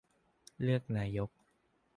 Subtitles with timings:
[0.63, 1.29] -เลือกนายก